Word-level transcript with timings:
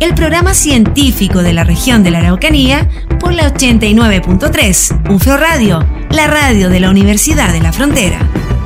el 0.00 0.14
programa 0.14 0.54
científico 0.54 1.42
de 1.42 1.52
la 1.52 1.64
región 1.64 2.02
de 2.02 2.10
la 2.10 2.18
Araucanía 2.18 2.88
por 3.20 3.32
la 3.32 3.52
89.3 3.52 5.10
UFRO 5.10 5.36
Radio, 5.36 5.86
la 6.10 6.26
radio 6.26 6.68
de 6.68 6.80
la 6.80 6.90
Universidad 6.90 7.52
de 7.52 7.60
la 7.60 7.72
Frontera. 7.72 8.18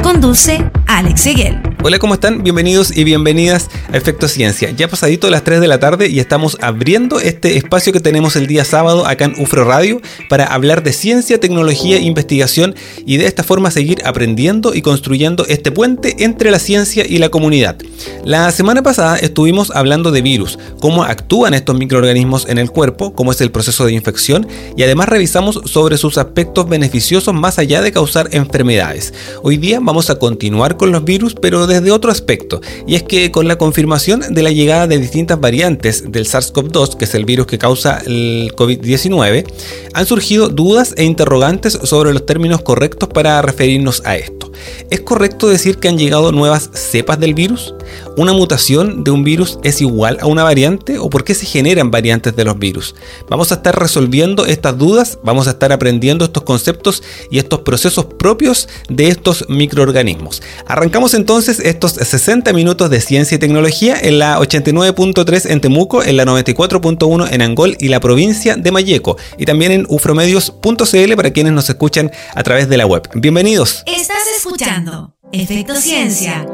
Conduce 0.02 0.64
Alex 0.86 1.20
Seguel. 1.20 1.67
Hola, 1.80 2.00
¿cómo 2.00 2.14
están? 2.14 2.42
Bienvenidos 2.42 2.94
y 2.94 3.04
bienvenidas 3.04 3.70
a 3.92 3.96
Efecto 3.96 4.26
Ciencia. 4.26 4.72
Ya 4.72 4.88
pasadito 4.88 5.30
las 5.30 5.44
3 5.44 5.60
de 5.60 5.68
la 5.68 5.78
tarde 5.78 6.08
y 6.08 6.18
estamos 6.18 6.58
abriendo 6.60 7.20
este 7.20 7.56
espacio 7.56 7.92
que 7.92 8.00
tenemos 8.00 8.34
el 8.34 8.48
día 8.48 8.64
sábado 8.64 9.06
acá 9.06 9.26
en 9.26 9.40
UFRO 9.40 9.62
Radio 9.62 10.00
para 10.28 10.46
hablar 10.46 10.82
de 10.82 10.92
ciencia, 10.92 11.38
tecnología, 11.38 12.00
investigación 12.00 12.74
y 13.06 13.18
de 13.18 13.26
esta 13.26 13.44
forma 13.44 13.70
seguir 13.70 14.02
aprendiendo 14.04 14.74
y 14.74 14.82
construyendo 14.82 15.46
este 15.46 15.70
puente 15.70 16.16
entre 16.24 16.50
la 16.50 16.58
ciencia 16.58 17.06
y 17.06 17.18
la 17.18 17.28
comunidad. 17.28 17.76
La 18.24 18.50
semana 18.50 18.82
pasada 18.82 19.16
estuvimos 19.16 19.70
hablando 19.70 20.10
de 20.10 20.20
virus, 20.20 20.58
cómo 20.80 21.04
actúan 21.04 21.54
estos 21.54 21.78
microorganismos 21.78 22.48
en 22.48 22.58
el 22.58 22.72
cuerpo, 22.72 23.12
cómo 23.12 23.30
es 23.30 23.40
el 23.40 23.52
proceso 23.52 23.86
de 23.86 23.92
infección 23.92 24.48
y 24.76 24.82
además 24.82 25.08
revisamos 25.08 25.60
sobre 25.66 25.96
sus 25.96 26.18
aspectos 26.18 26.68
beneficiosos 26.68 27.32
más 27.34 27.60
allá 27.60 27.82
de 27.82 27.92
causar 27.92 28.30
enfermedades. 28.32 29.14
Hoy 29.44 29.58
día 29.58 29.78
vamos 29.80 30.10
a 30.10 30.18
continuar 30.18 30.76
con 30.76 30.90
los 30.90 31.04
virus, 31.04 31.36
pero 31.40 31.67
desde 31.68 31.92
otro 31.92 32.10
aspecto, 32.10 32.60
y 32.86 32.94
es 32.96 33.02
que 33.02 33.30
con 33.30 33.46
la 33.46 33.56
confirmación 33.56 34.34
de 34.34 34.42
la 34.42 34.50
llegada 34.50 34.86
de 34.86 34.98
distintas 34.98 35.40
variantes 35.40 36.10
del 36.10 36.26
SARS-CoV-2, 36.26 36.96
que 36.96 37.04
es 37.04 37.14
el 37.14 37.24
virus 37.24 37.46
que 37.46 37.58
causa 37.58 38.00
el 38.06 38.52
COVID-19, 38.56 39.44
han 39.92 40.06
surgido 40.06 40.48
dudas 40.48 40.94
e 40.96 41.04
interrogantes 41.04 41.78
sobre 41.84 42.12
los 42.12 42.26
términos 42.26 42.62
correctos 42.62 43.08
para 43.08 43.40
referirnos 43.42 44.02
a 44.04 44.16
esto. 44.16 44.50
¿Es 44.90 45.00
correcto 45.00 45.48
decir 45.48 45.78
que 45.78 45.88
han 45.88 45.98
llegado 45.98 46.32
nuevas 46.32 46.70
cepas 46.72 47.20
del 47.20 47.34
virus? 47.34 47.74
¿Una 48.18 48.32
mutación 48.32 49.04
de 49.04 49.12
un 49.12 49.22
virus 49.22 49.60
es 49.62 49.80
igual 49.80 50.18
a 50.20 50.26
una 50.26 50.42
variante 50.42 50.98
o 50.98 51.08
por 51.08 51.22
qué 51.22 51.36
se 51.36 51.46
generan 51.46 51.92
variantes 51.92 52.34
de 52.34 52.44
los 52.44 52.58
virus? 52.58 52.96
Vamos 53.28 53.52
a 53.52 53.54
estar 53.54 53.78
resolviendo 53.78 54.44
estas 54.44 54.76
dudas, 54.76 55.20
vamos 55.22 55.46
a 55.46 55.50
estar 55.50 55.70
aprendiendo 55.70 56.24
estos 56.24 56.42
conceptos 56.42 57.04
y 57.30 57.38
estos 57.38 57.60
procesos 57.60 58.06
propios 58.06 58.68
de 58.88 59.06
estos 59.06 59.44
microorganismos. 59.48 60.42
Arrancamos 60.66 61.14
entonces 61.14 61.60
estos 61.60 61.92
60 61.92 62.52
minutos 62.54 62.90
de 62.90 63.00
ciencia 63.00 63.36
y 63.36 63.38
tecnología 63.38 63.96
en 64.02 64.18
la 64.18 64.40
89.3 64.40 65.48
en 65.48 65.60
Temuco, 65.60 66.02
en 66.02 66.16
la 66.16 66.24
94.1 66.24 67.28
en 67.30 67.40
Angol 67.40 67.76
y 67.78 67.86
la 67.86 68.00
provincia 68.00 68.56
de 68.56 68.72
Mayeco 68.72 69.16
y 69.38 69.44
también 69.44 69.70
en 69.70 69.86
ufromedios.cl 69.88 71.14
para 71.14 71.30
quienes 71.32 71.52
nos 71.52 71.70
escuchan 71.70 72.10
a 72.34 72.42
través 72.42 72.68
de 72.68 72.78
la 72.78 72.86
web. 72.86 73.08
Bienvenidos. 73.14 73.84
Estás 73.86 74.24
escuchando 74.36 75.14
Efecto 75.30 75.76
Ciencia 75.76 76.44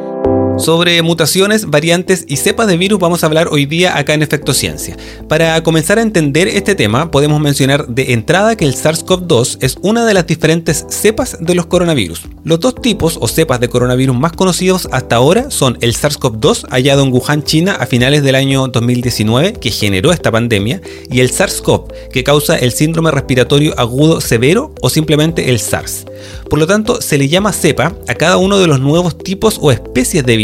sobre 0.59 1.03
mutaciones, 1.03 1.67
variantes 1.67 2.25
y 2.29 2.37
cepas 2.37 2.67
de 2.69 2.77
virus 2.77 3.01
vamos 3.01 3.23
a 3.23 3.27
hablar 3.27 3.49
hoy 3.51 3.67
día 3.67 3.99
acá 3.99 4.15
en 4.15 4.23
Efecto 4.23 4.55
Ciencia. 4.55 4.97
Para 5.29 5.63
comenzar 5.63 5.99
a 5.99 6.03
entender 6.03 6.49
este 6.49 6.75
tema, 6.75 7.11
podemos 7.11 7.41
mencionar 7.41 7.89
de 7.89 8.13
entrada 8.13 8.57
que 8.57 8.65
el 8.65 8.75
SARS-CoV-2 8.75 9.59
es 9.61 9.77
una 9.83 10.07
de 10.07 10.15
las 10.15 10.27
diferentes 10.27 10.87
cepas 10.89 11.39
de 11.41 11.55
los 11.55 11.67
coronavirus. 11.67 12.23
Los 12.45 12.61
dos 12.61 12.77
tipos 12.77 13.19
o 13.21 13.27
cepas 13.27 13.61
de 13.61 13.69
coronavirus 13.69 14.17
más 14.17 14.33
conocidos 14.33 14.89
hasta 14.93 15.17
ahora 15.17 15.51
son 15.51 15.77
el 15.81 15.95
SARS-CoV-2, 15.95 16.69
hallado 16.71 17.03
en 17.03 17.13
Wuhan, 17.13 17.43
China, 17.43 17.77
a 17.79 17.87
finales 17.87 18.23
del 18.23 18.37
año 18.37 18.69
2019, 18.69 19.55
que 19.55 19.71
generó 19.71 20.13
esta 20.13 20.31
pandemia, 20.31 20.81
y 21.11 21.21
el 21.21 21.31
SARS-CoV, 21.31 22.11
que 22.13 22.25
causa 22.25 22.57
el 22.57 22.73
síndrome 22.73 23.11
respiratorio 23.11 23.75
agudo 23.79 24.21
severo 24.21 24.73
o 24.81 24.89
simplemente 24.89 25.51
el 25.51 25.59
SARS. 25.59 26.07
Por 26.49 26.59
lo 26.59 26.67
tanto, 26.67 27.01
se 27.01 27.19
le 27.19 27.29
llama 27.29 27.53
cepa 27.53 27.95
a 28.07 28.15
cada 28.15 28.37
uno 28.37 28.59
de 28.59 28.67
los 28.67 28.81
nuevos 28.81 29.19
tipos 29.19 29.59
o 29.61 29.73
especies 29.73 30.25
de 30.25 30.37
virus 30.37 30.44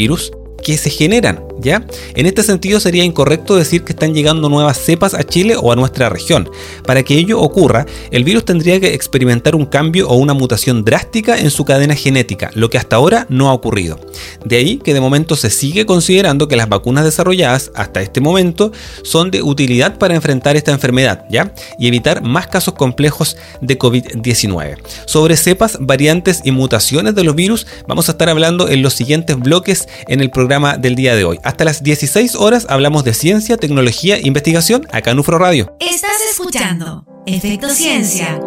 que 0.62 0.76
se 0.76 0.90
generan 0.90 1.49
En 1.62 2.26
este 2.26 2.42
sentido 2.42 2.80
sería 2.80 3.04
incorrecto 3.04 3.56
decir 3.56 3.84
que 3.84 3.92
están 3.92 4.14
llegando 4.14 4.48
nuevas 4.48 4.78
cepas 4.78 5.14
a 5.14 5.24
Chile 5.24 5.56
o 5.60 5.72
a 5.72 5.76
nuestra 5.76 6.08
región. 6.08 6.48
Para 6.86 7.02
que 7.02 7.14
ello 7.14 7.40
ocurra, 7.40 7.86
el 8.10 8.24
virus 8.24 8.44
tendría 8.44 8.80
que 8.80 8.94
experimentar 8.94 9.54
un 9.54 9.66
cambio 9.66 10.08
o 10.08 10.16
una 10.16 10.34
mutación 10.34 10.84
drástica 10.84 11.38
en 11.38 11.50
su 11.50 11.64
cadena 11.64 11.94
genética, 11.94 12.50
lo 12.54 12.70
que 12.70 12.78
hasta 12.78 12.96
ahora 12.96 13.26
no 13.28 13.48
ha 13.48 13.52
ocurrido. 13.52 14.00
De 14.44 14.56
ahí 14.56 14.78
que 14.78 14.94
de 14.94 15.00
momento 15.00 15.36
se 15.36 15.50
sigue 15.50 15.86
considerando 15.86 16.48
que 16.48 16.56
las 16.56 16.68
vacunas 16.68 17.04
desarrolladas 17.04 17.70
hasta 17.74 18.00
este 18.00 18.20
momento 18.20 18.72
son 19.02 19.30
de 19.30 19.42
utilidad 19.42 19.98
para 19.98 20.14
enfrentar 20.14 20.56
esta 20.56 20.72
enfermedad. 20.72 21.24
Y 21.78 21.88
evitar 21.88 22.22
más 22.22 22.46
casos 22.46 22.74
complejos 22.74 23.36
de 23.60 23.78
COVID-19. 23.78 24.78
Sobre 25.06 25.36
cepas, 25.36 25.78
variantes 25.80 26.40
y 26.44 26.52
mutaciones 26.52 27.14
de 27.14 27.24
los 27.24 27.34
virus 27.34 27.66
vamos 27.86 28.08
a 28.08 28.12
estar 28.12 28.28
hablando 28.28 28.68
en 28.68 28.82
los 28.82 28.94
siguientes 28.94 29.38
bloques 29.38 29.88
en 30.08 30.20
el 30.20 30.30
programa 30.30 30.76
del 30.76 30.94
día 30.94 31.14
de 31.14 31.24
hoy. 31.24 31.38
Hasta 31.50 31.64
las 31.64 31.82
16 31.82 32.36
horas 32.36 32.64
hablamos 32.68 33.02
de 33.02 33.12
ciencia, 33.12 33.56
tecnología 33.56 34.16
e 34.16 34.20
investigación 34.24 34.86
acá 34.92 35.10
en 35.10 35.18
UFRO 35.18 35.36
Radio. 35.36 35.74
Estás 35.80 36.12
escuchando 36.30 37.04
Efecto 37.26 37.68
Ciencia. 37.70 38.40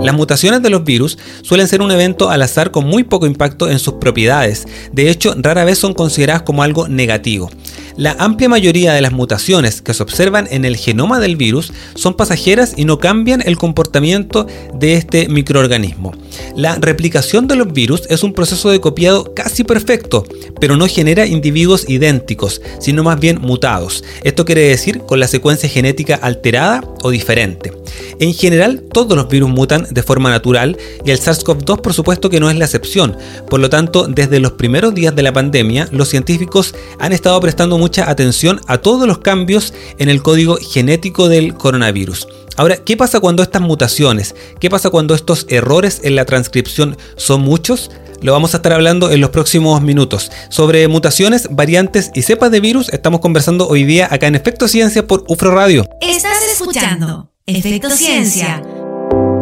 Las 0.00 0.16
mutaciones 0.16 0.60
de 0.60 0.68
los 0.68 0.82
virus 0.82 1.18
suelen 1.42 1.68
ser 1.68 1.82
un 1.82 1.92
evento 1.92 2.30
al 2.30 2.42
azar 2.42 2.72
con 2.72 2.84
muy 2.84 3.04
poco 3.04 3.26
impacto 3.26 3.70
en 3.70 3.78
sus 3.78 3.94
propiedades. 3.94 4.66
De 4.90 5.08
hecho, 5.08 5.34
rara 5.36 5.64
vez 5.64 5.78
son 5.78 5.94
consideradas 5.94 6.42
como 6.42 6.64
algo 6.64 6.88
negativo. 6.88 7.48
La 7.96 8.16
amplia 8.18 8.48
mayoría 8.48 8.92
de 8.92 9.02
las 9.02 9.12
mutaciones 9.12 9.80
que 9.80 9.94
se 9.94 10.02
observan 10.02 10.48
en 10.50 10.64
el 10.64 10.76
genoma 10.76 11.20
del 11.20 11.36
virus 11.36 11.72
son 11.94 12.14
pasajeras 12.14 12.74
y 12.76 12.84
no 12.84 12.98
cambian 12.98 13.40
el 13.40 13.56
comportamiento 13.56 14.48
de 14.74 14.94
este 14.94 15.28
microorganismo. 15.28 16.12
La 16.56 16.76
replicación 16.76 17.46
de 17.46 17.56
los 17.56 17.72
virus 17.72 18.02
es 18.08 18.22
un 18.22 18.32
proceso 18.32 18.70
de 18.70 18.80
copiado 18.80 19.34
casi 19.34 19.64
perfecto, 19.64 20.24
pero 20.60 20.76
no 20.76 20.86
genera 20.86 21.26
individuos 21.26 21.88
idénticos, 21.88 22.60
sino 22.80 23.02
más 23.02 23.20
bien 23.20 23.40
mutados. 23.40 24.04
Esto 24.24 24.44
quiere 24.44 24.62
decir 24.62 25.00
con 25.00 25.20
la 25.20 25.28
secuencia 25.28 25.68
genética 25.68 26.16
alterada 26.16 26.82
o 27.02 27.10
diferente. 27.10 27.72
En 28.20 28.34
general, 28.34 28.82
todos 28.92 29.16
los 29.16 29.28
virus 29.28 29.50
mutan 29.50 29.86
de 29.90 30.02
forma 30.02 30.30
natural 30.30 30.76
y 31.04 31.10
el 31.10 31.20
SARS-CoV-2 31.20 31.80
por 31.80 31.94
supuesto 31.94 32.30
que 32.30 32.40
no 32.40 32.50
es 32.50 32.56
la 32.56 32.64
excepción. 32.64 33.16
Por 33.48 33.60
lo 33.60 33.70
tanto, 33.70 34.06
desde 34.08 34.40
los 34.40 34.52
primeros 34.52 34.94
días 34.94 35.14
de 35.14 35.22
la 35.22 35.32
pandemia, 35.32 35.88
los 35.92 36.08
científicos 36.08 36.74
han 36.98 37.12
estado 37.12 37.40
prestando 37.40 37.78
mucha 37.78 38.10
atención 38.10 38.60
a 38.66 38.78
todos 38.78 39.06
los 39.06 39.18
cambios 39.18 39.72
en 39.98 40.08
el 40.08 40.22
código 40.22 40.56
genético 40.56 41.28
del 41.28 41.54
coronavirus. 41.54 42.26
Ahora, 42.58 42.76
¿qué 42.76 42.96
pasa 42.96 43.20
cuando 43.20 43.44
estas 43.44 43.62
mutaciones, 43.62 44.34
qué 44.58 44.68
pasa 44.68 44.90
cuando 44.90 45.14
estos 45.14 45.46
errores 45.48 46.00
en 46.02 46.16
la 46.16 46.24
transcripción 46.24 46.98
son 47.16 47.42
muchos? 47.42 47.92
Lo 48.20 48.32
vamos 48.32 48.52
a 48.52 48.56
estar 48.56 48.72
hablando 48.72 49.12
en 49.12 49.20
los 49.20 49.30
próximos 49.30 49.80
minutos. 49.80 50.32
Sobre 50.50 50.88
mutaciones, 50.88 51.46
variantes 51.52 52.10
y 52.16 52.22
cepas 52.22 52.50
de 52.50 52.58
virus 52.58 52.88
estamos 52.88 53.20
conversando 53.20 53.68
hoy 53.68 53.84
día 53.84 54.08
acá 54.10 54.26
en 54.26 54.34
Efecto 54.34 54.66
Ciencia 54.66 55.06
por 55.06 55.24
UFRO 55.28 55.52
Radio. 55.52 55.88
Estás 56.00 56.42
escuchando 56.52 57.30
Efecto 57.46 57.90
Ciencia. 57.90 58.60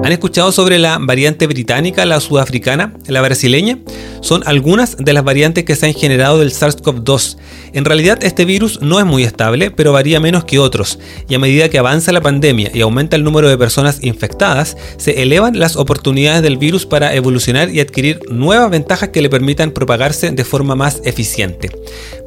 ¿Han 0.07 0.13
escuchado 0.13 0.53
sobre 0.53 0.79
la 0.79 0.99
variante 1.01 1.49
británica, 1.49 2.07
la 2.07 2.21
sudafricana, 2.21 2.93
la 3.09 3.23
brasileña? 3.23 3.81
Son 4.21 4.45
algunas 4.47 4.97
de 4.99 5.13
las 5.13 5.25
variantes 5.25 5.65
que 5.65 5.75
se 5.75 5.87
han 5.87 5.95
generado 5.95 6.39
del 6.39 6.53
SARS-CoV-2. 6.53 7.37
En 7.73 7.85
realidad 7.85 8.23
este 8.23 8.45
virus 8.45 8.81
no 8.81 9.01
es 9.01 9.05
muy 9.05 9.25
estable, 9.25 9.73
pero 9.73 9.93
varía 9.93 10.21
menos 10.21 10.45
que 10.45 10.61
otros, 10.61 11.01
y 11.29 11.35
a 11.35 11.41
medida 11.41 11.69
que 11.69 11.79
avanza 11.79 12.13
la 12.13 12.21
pandemia 12.21 12.71
y 12.73 12.83
aumenta 12.83 13.17
el 13.17 13.25
número 13.25 13.49
de 13.49 13.59
personas 13.59 13.99
infectadas, 14.03 14.77
se 14.97 15.23
elevan 15.23 15.59
las 15.59 15.75
oportunidades 15.75 16.43
del 16.43 16.57
virus 16.57 16.87
para 16.87 17.13
evolucionar 17.15 17.71
y 17.71 17.81
adquirir 17.81 18.21
nuevas 18.31 18.71
ventajas 18.71 19.09
que 19.09 19.23
le 19.23 19.29
permitan 19.29 19.73
propagarse 19.73 20.31
de 20.31 20.45
forma 20.45 20.77
más 20.77 21.01
eficiente. 21.05 21.71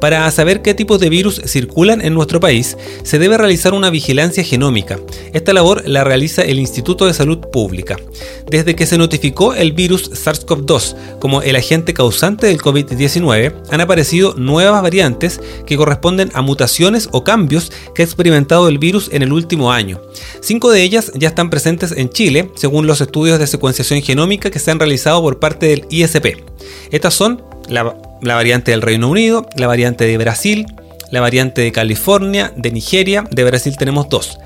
Para 0.02 0.30
saber 0.30 0.60
qué 0.60 0.74
tipos 0.74 1.00
de 1.00 1.08
virus 1.08 1.40
circulan 1.46 2.02
en 2.02 2.12
nuestro 2.12 2.40
país, 2.40 2.76
se 3.04 3.18
debe 3.18 3.38
realizar 3.38 3.72
una 3.72 3.88
vigilancia 3.88 4.44
genómica. 4.44 4.98
Esta 5.32 5.54
labor 5.54 5.88
la 5.88 6.04
realiza 6.04 6.42
el 6.42 6.58
Instituto 6.58 7.06
de 7.06 7.14
Salud 7.14 7.38
Pública. 7.50 7.69
Desde 8.50 8.74
que 8.74 8.86
se 8.86 8.98
notificó 8.98 9.54
el 9.54 9.72
virus 9.72 10.10
SARS-CoV-2 10.10 11.18
como 11.20 11.42
el 11.42 11.56
agente 11.56 11.94
causante 11.94 12.46
del 12.46 12.58
COVID-19, 12.58 13.54
han 13.70 13.80
aparecido 13.80 14.34
nuevas 14.34 14.82
variantes 14.82 15.40
que 15.66 15.76
corresponden 15.76 16.30
a 16.34 16.42
mutaciones 16.42 17.08
o 17.12 17.24
cambios 17.24 17.72
que 17.94 18.02
ha 18.02 18.04
experimentado 18.04 18.68
el 18.68 18.78
virus 18.78 19.08
en 19.12 19.22
el 19.22 19.32
último 19.32 19.72
año. 19.72 20.00
Cinco 20.40 20.70
de 20.70 20.82
ellas 20.82 21.12
ya 21.14 21.28
están 21.28 21.50
presentes 21.50 21.92
en 21.92 22.10
Chile, 22.10 22.50
según 22.56 22.86
los 22.86 23.00
estudios 23.00 23.38
de 23.38 23.46
secuenciación 23.46 24.02
genómica 24.02 24.50
que 24.50 24.58
se 24.58 24.70
han 24.70 24.78
realizado 24.78 25.22
por 25.22 25.38
parte 25.38 25.66
del 25.66 25.86
ISP. 25.90 26.44
Estas 26.90 27.14
son 27.14 27.42
la, 27.68 27.94
variante 28.20 28.72
del 28.72 28.82
Reino 28.82 29.08
Unido, 29.08 29.46
la 29.56 29.66
variante 29.66 30.06
de 30.06 30.18
Brasil, 30.18 30.66
la 31.10 31.20
variante 31.20 31.62
de 31.62 31.72
California, 31.72 32.52
de 32.56 32.70
Nigeria, 32.70 33.24
de 33.30 33.44
Brasil 33.44 33.76
tenemos 33.76 34.08
dos. 34.08 34.38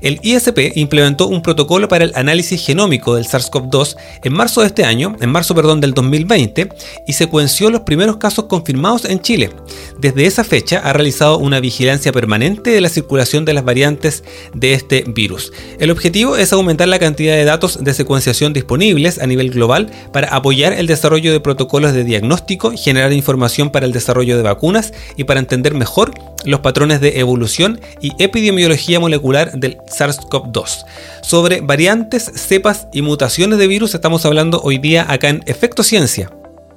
El 0.00 0.18
ISP 0.22 0.76
implementó 0.76 1.26
un 1.28 1.42
protocolo 1.42 1.88
para 1.88 2.04
el 2.04 2.12
análisis 2.14 2.64
genómico 2.64 3.14
del 3.14 3.26
SARS-CoV-2 3.26 3.96
en 4.24 4.32
marzo 4.32 4.60
de 4.60 4.68
este 4.68 4.84
año, 4.84 5.16
en 5.20 5.30
marzo 5.30 5.54
perdón, 5.54 5.80
del 5.80 5.94
2020, 5.94 6.68
y 7.06 7.12
secuenció 7.12 7.70
los 7.70 7.82
primeros 7.82 8.16
casos 8.16 8.46
confirmados 8.46 9.04
en 9.04 9.20
Chile. 9.20 9.50
Desde 9.98 10.26
esa 10.26 10.44
fecha 10.44 10.78
ha 10.78 10.92
realizado 10.92 11.38
una 11.38 11.60
vigilancia 11.60 12.12
permanente 12.12 12.70
de 12.70 12.80
la 12.80 12.88
circulación 12.88 13.44
de 13.44 13.54
las 13.54 13.64
variantes 13.64 14.24
de 14.54 14.72
este 14.72 15.04
virus. 15.06 15.52
El 15.78 15.90
objetivo 15.90 16.36
es 16.36 16.52
aumentar 16.52 16.88
la 16.88 16.98
cantidad 16.98 17.34
de 17.34 17.44
datos 17.44 17.82
de 17.82 17.94
secuenciación 17.94 18.52
disponibles 18.52 19.18
a 19.18 19.26
nivel 19.26 19.50
global 19.50 19.90
para 20.12 20.28
apoyar 20.28 20.72
el 20.72 20.86
desarrollo 20.86 21.32
de 21.32 21.40
protocolos 21.40 21.92
de 21.92 22.04
diagnóstico, 22.04 22.72
generar 22.76 23.12
información 23.12 23.70
para 23.70 23.86
el 23.86 23.92
desarrollo 23.92 24.36
de 24.36 24.42
vacunas 24.42 24.92
y 25.16 25.24
para 25.24 25.40
entender 25.40 25.74
mejor 25.74 26.12
los 26.44 26.60
patrones 26.60 27.00
de 27.00 27.20
evolución 27.20 27.80
y 28.00 28.12
epidemiología 28.18 29.00
molecular 29.00 29.52
del 29.52 29.78
SARS-CoV-2. 29.78 30.84
Sobre 31.22 31.60
variantes, 31.60 32.30
cepas 32.34 32.86
y 32.92 33.02
mutaciones 33.02 33.58
de 33.58 33.66
virus 33.66 33.94
estamos 33.94 34.24
hablando 34.26 34.60
hoy 34.62 34.78
día 34.78 35.06
acá 35.08 35.28
en 35.28 35.42
Efecto 35.46 35.82
Ciencia. 35.82 36.30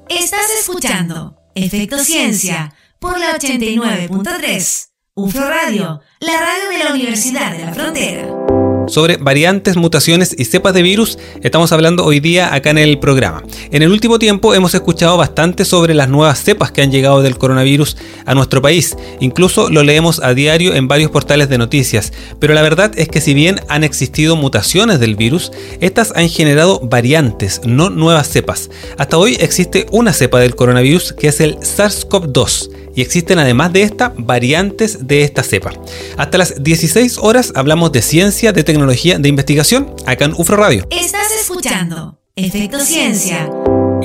Estás 0.10 0.48
escuchando 0.60 1.38
Efecto 1.56 1.98
Ciencia 2.00 2.74
por 3.00 3.19
la 3.19 3.38
89.3. 3.38 4.88
UFRO 5.15 5.48
Radio, 5.48 6.01
la 6.21 6.39
radio 6.39 6.69
de 6.69 6.83
la 6.83 6.92
Universidad 6.92 7.56
de 7.56 7.66
la 7.66 7.74
Frontera 7.74 8.72
sobre 8.88 9.18
variantes, 9.18 9.77
mutaciones 9.77 10.35
y 10.38 10.45
cepas 10.45 10.74
de 10.74 10.81
virus 10.81 11.18
estamos 11.41 11.71
hablando 11.71 12.06
hoy 12.06 12.19
día 12.19 12.53
acá 12.53 12.69
en 12.69 12.77
el 12.77 13.00
programa. 13.00 13.44
En 13.71 13.83
el 13.83 13.91
último 13.91 14.19
tiempo 14.19 14.53
hemos 14.53 14.74
escuchado 14.74 15.18
bastante 15.18 15.65
sobre 15.65 15.94
las 15.94 16.09
nuevas 16.09 16.44
cepas 16.44 16.71
que 16.71 16.81
han 16.81 16.91
llegado 16.91 17.21
del 17.21 17.38
coronavirus 17.38 17.97
a 18.25 18.33
nuestro 18.33 18.62
país. 18.62 18.95
Incluso 19.19 19.69
lo 19.69 19.83
leemos 19.83 20.19
a 20.21 20.33
diario 20.33 20.74
en 20.74 20.88
varios 20.88 21.12
portales 21.12 21.50
de 21.50 21.57
noticias. 21.57 22.13
Pero 22.39 22.53
la 22.53 22.62
verdad 22.62 22.91
es 22.95 23.07
que 23.07 23.21
si 23.21 23.33
bien 23.33 23.59
han 23.68 23.83
existido 23.83 24.35
mutaciones 24.35 25.00
del 25.00 25.15
virus, 25.15 25.51
estas 25.80 26.13
han 26.15 26.30
generado 26.30 26.80
variantes, 26.80 27.62
no 27.65 27.89
nuevas 27.89 28.30
cepas. 28.30 28.69
Hasta 28.97 29.18
hoy 29.18 29.38
existe 29.39 29.85
una 29.91 30.13
cepa 30.13 30.39
del 30.39 30.56
coronavirus 30.56 31.13
que 31.13 31.27
es 31.27 31.39
el 31.39 31.57
SARS-CoV-2 31.57 32.69
y 32.95 33.01
existen 33.01 33.40
además 33.40 33.74
de 33.74 33.84
esta 33.84 34.13
variantes 34.18 35.07
de 35.07 35.24
esta 35.24 35.44
cepa. 35.44 35.72
Hasta 36.18 36.38
las 36.38 36.63
16 36.63 37.18
horas 37.19 37.54
hablamos 37.56 37.92
de 37.92 38.01
ciencia, 38.01 38.51
de 38.51 38.63
tecnología, 38.63 39.19
de 39.19 39.30
investigación 39.30 39.94
acá 40.06 40.25
en 40.25 40.34
UFRO 40.38 40.57
Radio. 40.57 40.88
Estás 40.90 41.31
escuchando 41.40 42.19
Efecto 42.36 42.80
Ciencia 42.80 43.50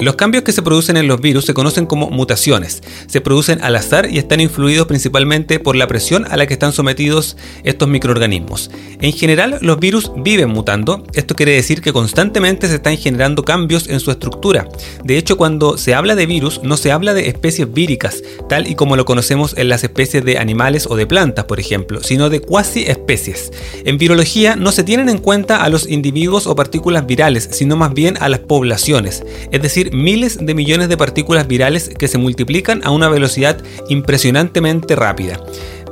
los 0.03 0.17
cambios 0.17 0.45
que 0.45 0.53
se 0.53 0.63
producen 0.63 0.97
en 0.97 1.09
los 1.09 1.21
virus 1.21 1.45
se 1.45 1.55
conocen 1.55 1.87
como 1.87 2.11
mutaciones. 2.11 2.83
Se 3.07 3.21
producen 3.21 3.63
al 3.63 3.77
azar 3.77 4.09
y 4.11 4.19
están 4.19 4.41
influidos 4.41 4.87
principalmente 4.87 5.61
por 5.61 5.77
la 5.77 5.87
presión 5.87 6.27
a 6.31 6.37
la 6.37 6.47
que 6.47 6.55
están 6.55 6.73
sometidos 6.73 7.37
estos 7.65 7.89
microorganismos. 7.89 8.71
En 9.01 9.13
general, 9.13 9.59
los 9.61 9.79
virus 9.79 10.11
viven 10.17 10.51
mutando. 10.51 11.05
Esto 11.15 11.35
quiere 11.35 11.53
decir 11.53 11.81
que 11.81 11.93
constantemente 11.93 12.69
se 12.69 12.77
están 12.77 12.97
generando 12.97 13.45
cambios 13.45 13.89
en 13.89 14.01
su 14.01 14.11
estructura. 14.11 14.69
De 15.05 15.19
hecho, 15.19 15.37
cuando 15.37 15.79
se 15.79 15.95
habla 15.95 16.15
de 16.15 16.27
virus, 16.27 16.61
no 16.63 16.77
se 16.77 16.93
habla 16.93 17.15
de 17.15 17.29
especies 17.29 17.73
víricas, 17.73 18.23
tal 18.49 18.67
y 18.67 18.75
como 18.75 18.97
lo 18.97 19.05
conocemos 19.05 19.55
en 19.57 19.69
las 19.69 19.85
especies 19.85 20.25
de 20.25 20.39
animales 20.39 20.87
o 20.89 20.97
de 20.97 21.07
plantas, 21.07 21.45
por 21.45 21.61
ejemplo, 21.61 22.03
sino 22.03 22.31
de 22.31 22.41
cuasi 22.41 22.85
especies. 22.85 23.53
En 23.85 23.99
virología 23.99 24.57
no 24.57 24.73
se 24.73 24.85
tienen 24.85 25.09
en 25.09 25.19
cuenta 25.19 25.63
a 25.63 25.69
los 25.69 25.89
individuos 25.89 26.47
o 26.47 26.57
partículas 26.57 27.07
virales, 27.07 27.49
sino 27.53 27.77
más 27.77 27.93
bien 27.95 28.17
a 28.21 28.29
las 28.29 28.41
poblaciones, 28.41 29.23
es 29.51 29.63
decir, 29.63 29.88
miles 29.93 30.39
de 30.41 30.55
millones 30.55 30.89
de 30.89 30.97
partículas 30.97 31.47
virales 31.47 31.91
que 31.99 32.09
se 32.09 32.19
multiplican 32.19 32.81
a 32.85 32.91
una 32.91 33.09
velocidad 33.09 33.63
impresionantemente 33.89 34.97
rápida. 34.97 35.41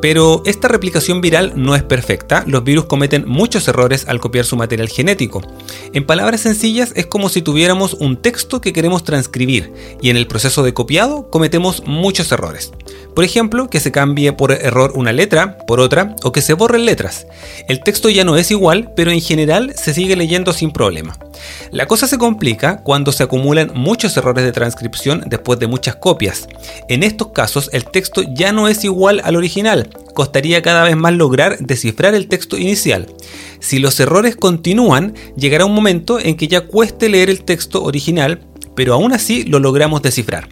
Pero 0.01 0.43
esta 0.45 0.69
replicación 0.69 1.21
viral 1.21 1.55
no 1.57 1.75
es 1.75 1.83
perfecta, 1.83 2.45
los 2.47 2.63
virus 2.65 2.85
cometen 2.85 3.25
muchos 3.27 3.67
errores 3.67 4.07
al 4.07 4.21
copiar 4.21 4.45
su 4.45 4.57
material 4.57 4.89
genético. 4.89 5.43
En 5.93 6.05
palabras 6.05 6.43
sencillas 6.43 6.93
es 6.97 7.07
como 7.07 7.29
si 7.29 7.43
tuviéramos 7.43 7.95
un 7.95 8.17
texto 8.17 8.61
que 8.61 8.73
queremos 8.73 9.05
transcribir 9.05 9.73
y 10.03 10.11
en 10.11 10.17
el 10.17 10.27
proceso 10.27 10.63
de 10.63 10.75
copiado 10.75 11.31
cometemos 11.31 11.83
muchos 11.87 12.31
errores. 12.31 12.73
Por 13.17 13.25
ejemplo, 13.25 13.71
que 13.71 13.81
se 13.81 13.93
cambie 13.93 14.35
por 14.35 14.53
error 14.53 14.93
una 14.95 15.11
letra 15.11 15.57
por 15.67 15.81
otra 15.81 16.15
o 16.23 16.33
que 16.33 16.43
se 16.43 16.53
borren 16.53 16.85
letras. 16.85 17.27
El 17.67 17.81
texto 17.81 18.11
ya 18.11 18.25
no 18.25 18.37
es 18.37 18.51
igual, 18.51 18.93
pero 18.95 19.11
en 19.11 19.23
general 19.23 19.73
se 19.75 19.95
sigue 19.95 20.17
leyendo 20.17 20.53
sin 20.53 20.71
problema. 20.71 21.17
La 21.71 21.87
cosa 21.87 22.07
se 22.07 22.19
complica 22.19 22.83
cuando 22.83 23.13
se 23.13 23.23
acumulan 23.23 23.73
muchos 23.75 24.15
errores 24.19 24.45
de 24.45 24.53
transcripción 24.53 25.25
después 25.29 25.59
de 25.59 25.67
muchas 25.67 25.97
copias. 25.97 26.47
En 26.91 27.03
estos 27.03 27.29
casos 27.29 27.71
el 27.73 27.87
texto 27.87 28.21
ya 28.23 28.53
no 28.53 28.69
es 28.69 28.85
igual 28.85 29.23
al 29.25 29.37
original, 29.37 29.89
costaría 30.15 30.61
cada 30.61 30.85
vez 30.85 30.97
más 30.97 31.15
lograr 31.15 31.59
descifrar 31.59 32.15
el 32.15 32.29
texto 32.29 32.59
inicial. 32.59 33.07
Si 33.61 33.79
los 33.79 33.99
errores 33.99 34.37
continúan, 34.37 35.15
llegará 35.37 35.65
un 35.65 35.75
momento 35.75 36.21
en 36.21 36.37
que 36.37 36.49
ya 36.49 36.63
cueste 36.63 37.09
leer 37.09 37.31
el 37.31 37.45
texto 37.45 37.83
original, 37.83 38.41
pero 38.77 38.95
aún 38.95 39.13
así 39.13 39.43
lo 39.43 39.59
logramos 39.59 40.03
descifrar. 40.03 40.49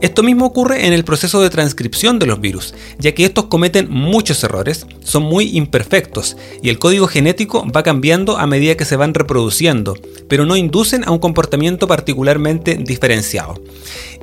Esto 0.00 0.22
mismo 0.22 0.46
ocurre 0.46 0.86
en 0.86 0.92
el 0.92 1.04
proceso 1.04 1.40
de 1.40 1.50
transcripción 1.50 2.18
de 2.18 2.26
los 2.26 2.40
virus, 2.40 2.74
ya 2.98 3.12
que 3.12 3.24
estos 3.24 3.46
cometen 3.46 3.90
muchos 3.90 4.42
errores, 4.44 4.86
son 5.02 5.24
muy 5.24 5.56
imperfectos 5.56 6.36
y 6.62 6.68
el 6.68 6.78
código 6.78 7.06
genético 7.06 7.66
va 7.70 7.82
cambiando 7.82 8.38
a 8.38 8.46
medida 8.46 8.76
que 8.76 8.84
se 8.84 8.96
van 8.96 9.14
reproduciendo, 9.14 9.96
pero 10.28 10.44
no 10.46 10.56
inducen 10.56 11.04
a 11.04 11.10
un 11.10 11.18
comportamiento 11.18 11.86
particularmente 11.86 12.76
diferenciado. 12.76 13.60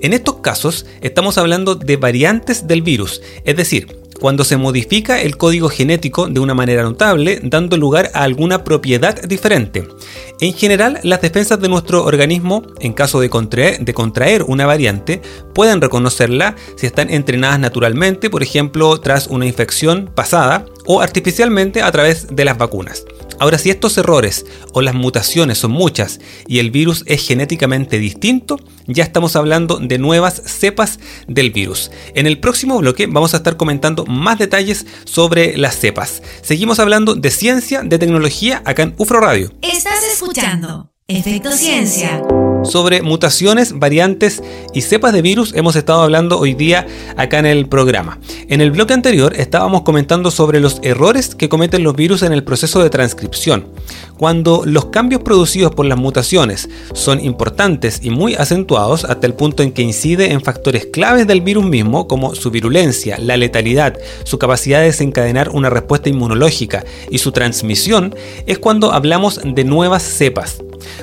En 0.01 0.13
estos 0.13 0.37
casos 0.37 0.85
estamos 1.01 1.37
hablando 1.37 1.75
de 1.75 1.97
variantes 1.97 2.67
del 2.67 2.81
virus, 2.81 3.21
es 3.43 3.55
decir, 3.55 3.98
cuando 4.19 4.44
se 4.44 4.57
modifica 4.57 5.21
el 5.21 5.38
código 5.38 5.69
genético 5.69 6.27
de 6.27 6.39
una 6.39 6.54
manera 6.54 6.83
notable, 6.83 7.39
dando 7.44 7.77
lugar 7.77 8.12
a 8.13 8.24
alguna 8.24 8.63
propiedad 8.63 9.21
diferente. 9.21 9.88
En 10.39 10.54
general, 10.54 11.00
las 11.04 11.21
defensas 11.21 11.60
de 11.60 11.69
nuestro 11.69 12.04
organismo, 12.06 12.63
en 12.80 12.94
caso 12.94 13.19
de 13.19 13.30
contraer, 13.30 14.44
una 14.44 14.66
variante, 14.66 15.21
pueden 15.54 15.81
reconocerla 15.81 16.56
si 16.75 16.86
están 16.86 17.10
entrenadas 17.10 17.60
naturalmente, 17.60 18.30
por 18.30 18.44
ejemplo, 18.44 19.00
tras 19.00 19.27
una 19.27 19.45
infección 19.45 20.10
pasada 20.13 20.66
o 20.86 21.01
artificialmente 21.01 21.81
a 21.81 21.92
través 21.92 22.27
de 22.36 22.45
las 22.45 22.57
vacunas. 22.57 23.06
Ahora, 23.39 23.57
si 23.57 23.69
estos 23.69 23.97
errores 23.97 24.45
o 24.74 24.81
las 24.81 24.94
mutaciones 24.94 25.57
son 25.57 25.71
muchas 25.71 26.19
y 26.47 26.59
el 26.59 26.71
virus 26.71 27.03
es 27.07 27.25
genéticamente 27.25 27.97
distinto, 27.97 28.59
ya 28.86 29.03
estamos 29.03 29.36
hablando 29.36 29.77
de 29.77 29.97
nuevas 29.97 30.41
cepas 30.45 31.00
del 31.27 31.51
virus. 31.51 31.91
En 32.15 32.27
el 32.27 32.39
próximo 32.39 32.77
bloque 32.80 33.07
vamos 33.07 33.33
a 33.33 33.38
estar 33.38 33.56
comentando 33.57 34.06
más 34.06 34.39
detalles 34.39 34.86
sobre 35.06 35.57
las 35.57 35.80
cepas. 35.80 36.21
Seguimos 36.41 36.80
hablando 36.80 37.15
de 37.15 37.31
ciencia, 37.31 37.81
de 37.83 37.97
tecnología 37.97 38.62
acá 38.65 38.83
en 38.83 38.95
UFRO 38.97 39.19
Radio. 39.19 39.51
Estás 39.62 40.03
escuchando 40.12 40.88
Efecto 41.11 41.51
Ciencia. 41.51 42.21
Sobre 42.63 43.01
mutaciones, 43.01 43.79
variantes 43.79 44.44
y 44.75 44.81
cepas 44.81 45.11
de 45.11 45.23
virus 45.23 45.56
hemos 45.56 45.75
estado 45.75 46.04
hablando 46.04 46.37
hoy 46.37 46.54
día 46.54 46.85
acá 47.18 47.39
en 47.39 47.47
el 47.47 47.68
programa. 47.68 48.19
En 48.47 48.61
el 48.61 48.69
bloque 48.69 48.94
anterior 48.94 49.33
estábamos 49.35 49.81
comentando 49.81 50.30
sobre 50.30 50.59
los 50.59 50.80
errores 50.83 51.33
que 51.33 51.49
cometen 51.49 51.83
los 51.83 51.95
virus 51.95 52.21
en 52.21 52.31
el 52.31 52.44
proceso 52.44 52.83
de 52.83 52.92
transcripción. 52.92 53.66
Cuando 54.19 54.61
los 54.68 54.85
cambios 54.85 55.23
producidos 55.23 55.73
por 55.73 55.87
las 55.87 55.97
mutaciones 55.97 56.69
son 56.94 57.19
importantes 57.25 58.01
y 58.04 58.11
muy 58.11 58.35
acentuados 58.35 59.04
hasta 59.04 59.25
el 59.25 59.33
punto 59.33 59.63
en 59.63 59.71
que 59.71 59.81
incide 59.81 60.31
en 60.31 60.42
factores 60.42 60.85
claves 60.85 61.25
del 61.25 61.42
virus 61.42 61.66
mismo 61.66 62.07
como 62.07 62.35
su 62.35 62.51
virulencia, 62.51 63.18
la 63.18 63.35
letalidad, 63.35 63.97
su 64.25 64.37
capacidad 64.37 64.81
de 64.81 64.85
desencadenar 64.85 65.49
una 65.49 65.71
respuesta 65.71 66.09
inmunológica 66.09 66.85
y 67.09 67.18
su 67.18 67.31
transmisión, 67.31 68.13
es 68.45 68.59
cuando 68.59 68.92
hablamos 68.92 69.39
de 69.44 69.63
nuevas 69.63 70.04
cepas. 70.04 70.61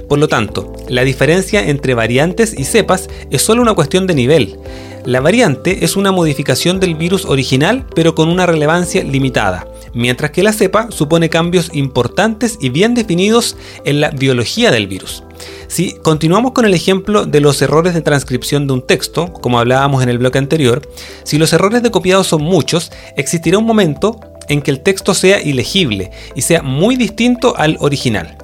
Por 0.08 0.18
lo 0.18 0.28
tanto, 0.28 0.72
la 0.88 1.04
diferencia 1.04 1.68
entre 1.68 1.94
variantes 1.94 2.54
y 2.56 2.64
cepas 2.64 3.08
es 3.30 3.42
solo 3.42 3.62
una 3.62 3.74
cuestión 3.74 4.06
de 4.06 4.14
nivel. 4.14 4.58
La 5.04 5.20
variante 5.20 5.84
es 5.84 5.94
una 5.94 6.10
modificación 6.10 6.80
del 6.80 6.96
virus 6.96 7.24
original 7.24 7.86
pero 7.94 8.14
con 8.14 8.28
una 8.28 8.44
relevancia 8.44 9.04
limitada, 9.04 9.68
mientras 9.94 10.32
que 10.32 10.42
la 10.42 10.52
cepa 10.52 10.90
supone 10.90 11.30
cambios 11.30 11.70
importantes 11.74 12.58
y 12.60 12.70
bien 12.70 12.94
definidos 12.94 13.56
en 13.84 14.00
la 14.00 14.10
biología 14.10 14.72
del 14.72 14.88
virus. 14.88 15.22
Si 15.68 15.92
continuamos 16.02 16.52
con 16.52 16.64
el 16.64 16.74
ejemplo 16.74 17.24
de 17.24 17.40
los 17.40 17.60
errores 17.62 17.94
de 17.94 18.02
transcripción 18.02 18.66
de 18.66 18.72
un 18.72 18.86
texto, 18.86 19.32
como 19.32 19.58
hablábamos 19.58 20.02
en 20.02 20.08
el 20.08 20.18
bloque 20.18 20.38
anterior, 20.38 20.82
si 21.22 21.38
los 21.38 21.52
errores 21.52 21.82
de 21.82 21.90
copiado 21.90 22.24
son 22.24 22.42
muchos, 22.42 22.90
existirá 23.16 23.58
un 23.58 23.64
momento 23.64 24.18
en 24.48 24.62
que 24.62 24.70
el 24.70 24.80
texto 24.80 25.14
sea 25.14 25.40
ilegible 25.40 26.10
y 26.34 26.42
sea 26.42 26.62
muy 26.62 26.96
distinto 26.96 27.56
al 27.56 27.76
original. 27.80 28.36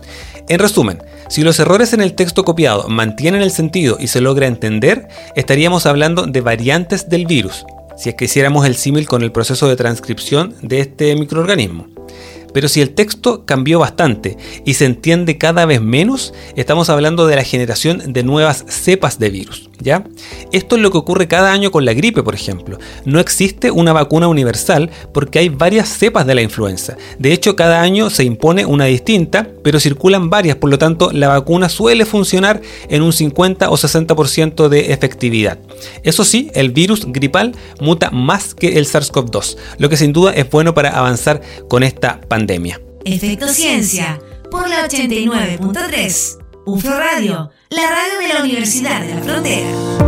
En 0.52 0.58
resumen, 0.58 1.02
si 1.30 1.40
los 1.40 1.58
errores 1.60 1.94
en 1.94 2.02
el 2.02 2.12
texto 2.12 2.44
copiado 2.44 2.86
mantienen 2.86 3.40
el 3.40 3.50
sentido 3.50 3.96
y 3.98 4.08
se 4.08 4.20
logra 4.20 4.46
entender, 4.46 5.08
estaríamos 5.34 5.86
hablando 5.86 6.26
de 6.26 6.42
variantes 6.42 7.08
del 7.08 7.24
virus, 7.24 7.64
si 7.96 8.10
es 8.10 8.16
que 8.16 8.26
hiciéramos 8.26 8.66
el 8.66 8.76
símil 8.76 9.08
con 9.08 9.22
el 9.22 9.32
proceso 9.32 9.66
de 9.66 9.76
transcripción 9.76 10.54
de 10.60 10.80
este 10.80 11.16
microorganismo. 11.16 11.86
Pero 12.52 12.68
si 12.68 12.82
el 12.82 12.90
texto 12.90 13.46
cambió 13.46 13.78
bastante 13.78 14.36
y 14.66 14.74
se 14.74 14.84
entiende 14.84 15.38
cada 15.38 15.64
vez 15.64 15.80
menos, 15.80 16.34
estamos 16.54 16.90
hablando 16.90 17.26
de 17.26 17.36
la 17.36 17.44
generación 17.44 18.12
de 18.12 18.22
nuevas 18.22 18.66
cepas 18.68 19.18
de 19.18 19.30
virus. 19.30 19.70
Esto 20.52 20.76
es 20.76 20.82
lo 20.82 20.90
que 20.90 20.98
ocurre 20.98 21.28
cada 21.28 21.52
año 21.52 21.70
con 21.70 21.84
la 21.84 21.92
gripe, 21.92 22.22
por 22.22 22.34
ejemplo. 22.34 22.78
No 23.04 23.20
existe 23.20 23.70
una 23.70 23.92
vacuna 23.92 24.28
universal 24.28 24.90
porque 25.12 25.38
hay 25.38 25.48
varias 25.48 25.88
cepas 25.88 26.26
de 26.26 26.34
la 26.34 26.42
influenza. 26.42 26.96
De 27.18 27.32
hecho, 27.32 27.56
cada 27.56 27.80
año 27.80 28.10
se 28.10 28.24
impone 28.24 28.64
una 28.66 28.84
distinta, 28.86 29.48
pero 29.62 29.80
circulan 29.80 30.30
varias, 30.30 30.56
por 30.56 30.70
lo 30.70 30.78
tanto, 30.78 31.10
la 31.12 31.28
vacuna 31.28 31.68
suele 31.68 32.04
funcionar 32.04 32.60
en 32.88 33.02
un 33.02 33.12
50 33.12 33.70
o 33.70 33.76
60% 33.76 34.68
de 34.68 34.92
efectividad. 34.92 35.58
Eso 36.02 36.24
sí, 36.24 36.50
el 36.54 36.70
virus 36.70 37.06
gripal 37.06 37.52
muta 37.80 38.10
más 38.10 38.54
que 38.54 38.78
el 38.78 38.86
SARS-CoV-2, 38.86 39.56
lo 39.78 39.88
que 39.88 39.96
sin 39.96 40.12
duda 40.12 40.32
es 40.32 40.48
bueno 40.48 40.74
para 40.74 40.90
avanzar 40.90 41.40
con 41.68 41.82
esta 41.82 42.20
pandemia. 42.20 42.80
Efecto 43.04 43.48
Ciencia 43.48 44.20
por 44.50 44.68
la 44.68 44.86
89.3. 44.86 46.38
UFRO 46.64 46.96
Radio, 46.96 47.50
la 47.72 47.88
radio 47.88 48.18
de 48.18 48.28
la 48.28 48.40
Universidad 48.42 49.00
de 49.00 49.14
la 49.14 49.22
Frontera. 49.22 50.02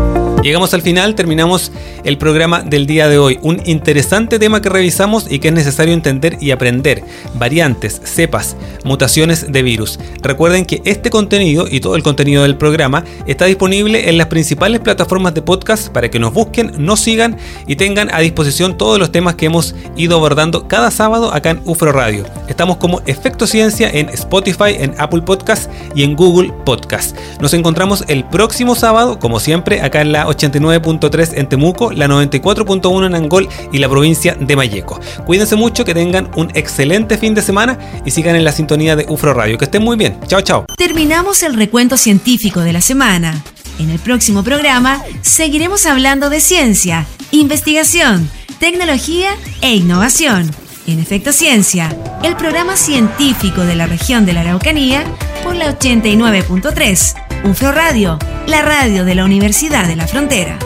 Llegamos 0.44 0.74
al 0.74 0.82
final, 0.82 1.14
terminamos 1.14 1.72
el 2.04 2.18
programa 2.18 2.60
del 2.62 2.86
día 2.86 3.08
de 3.08 3.16
hoy. 3.16 3.38
Un 3.40 3.62
interesante 3.64 4.38
tema 4.38 4.60
que 4.60 4.68
revisamos 4.68 5.24
y 5.32 5.38
que 5.38 5.48
es 5.48 5.54
necesario 5.54 5.94
entender 5.94 6.36
y 6.38 6.50
aprender. 6.50 7.02
Variantes, 7.32 7.98
cepas, 8.04 8.54
mutaciones 8.84 9.50
de 9.50 9.62
virus. 9.62 9.98
Recuerden 10.20 10.66
que 10.66 10.82
este 10.84 11.08
contenido 11.08 11.66
y 11.70 11.80
todo 11.80 11.96
el 11.96 12.02
contenido 12.02 12.42
del 12.42 12.58
programa 12.58 13.04
está 13.26 13.46
disponible 13.46 14.10
en 14.10 14.18
las 14.18 14.26
principales 14.26 14.80
plataformas 14.80 15.32
de 15.32 15.40
podcast 15.40 15.88
para 15.88 16.10
que 16.10 16.18
nos 16.18 16.34
busquen, 16.34 16.72
nos 16.76 17.00
sigan 17.00 17.38
y 17.66 17.76
tengan 17.76 18.12
a 18.12 18.20
disposición 18.20 18.76
todos 18.76 18.98
los 18.98 19.10
temas 19.10 19.36
que 19.36 19.46
hemos 19.46 19.74
ido 19.96 20.18
abordando 20.18 20.68
cada 20.68 20.90
sábado 20.90 21.32
acá 21.32 21.52
en 21.52 21.62
UFRO 21.64 21.92
Radio. 21.92 22.24
Estamos 22.48 22.76
como 22.76 23.00
Efecto 23.06 23.46
Ciencia 23.46 23.88
en 23.90 24.10
Spotify, 24.10 24.76
en 24.78 24.94
Apple 24.98 25.22
Podcast 25.22 25.70
y 25.94 26.02
en 26.02 26.16
Google 26.16 26.52
Podcast. 26.66 27.16
Encontramos 27.54 28.04
el 28.08 28.24
próximo 28.24 28.74
sábado, 28.74 29.18
como 29.18 29.40
siempre, 29.40 29.80
acá 29.80 30.00
en 30.00 30.12
la 30.12 30.26
89.3 30.26 31.32
en 31.34 31.48
Temuco, 31.48 31.92
la 31.92 32.08
94.1 32.08 33.06
en 33.06 33.14
Angol 33.14 33.48
y 33.72 33.78
la 33.78 33.88
provincia 33.88 34.36
de 34.38 34.56
Mayeco. 34.56 35.00
Cuídense 35.24 35.56
mucho, 35.56 35.84
que 35.84 35.94
tengan 35.94 36.30
un 36.36 36.50
excelente 36.54 37.16
fin 37.16 37.34
de 37.34 37.42
semana 37.42 37.78
y 38.04 38.10
sigan 38.10 38.36
en 38.36 38.44
la 38.44 38.52
sintonía 38.52 38.96
de 38.96 39.06
UFRO 39.08 39.34
Radio. 39.34 39.56
Que 39.56 39.66
estén 39.66 39.82
muy 39.82 39.96
bien. 39.96 40.18
Chao, 40.26 40.40
chao. 40.40 40.64
Terminamos 40.76 41.42
el 41.42 41.54
recuento 41.54 41.96
científico 41.96 42.60
de 42.60 42.72
la 42.72 42.80
semana. 42.80 43.42
En 43.78 43.90
el 43.90 43.98
próximo 43.98 44.42
programa 44.42 45.02
seguiremos 45.22 45.86
hablando 45.86 46.30
de 46.30 46.40
ciencia, 46.40 47.06
investigación, 47.30 48.28
tecnología 48.58 49.30
e 49.60 49.74
innovación. 49.74 50.50
En 50.86 51.00
Efecto 51.00 51.32
Ciencia, 51.32 51.96
el 52.22 52.36
programa 52.36 52.76
científico 52.76 53.62
de 53.62 53.74
la 53.74 53.86
región 53.86 54.26
de 54.26 54.34
la 54.34 54.42
Araucanía 54.42 55.02
por 55.42 55.56
la 55.56 55.78
89.3 55.78 57.23
UFRO 57.44 57.72
Radio, 57.72 58.18
la 58.46 58.62
radio 58.62 59.04
de 59.04 59.14
la 59.14 59.24
Universidad 59.24 59.86
de 59.86 59.96
la 59.96 60.06
Frontera. 60.06 60.58